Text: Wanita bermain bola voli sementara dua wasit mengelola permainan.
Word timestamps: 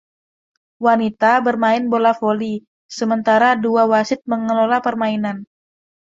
Wanita 0.85 1.31
bermain 1.45 1.83
bola 1.93 2.13
voli 2.21 2.53
sementara 2.97 3.49
dua 3.65 3.83
wasit 3.91 4.19
mengelola 4.31 4.77
permainan. 4.87 5.37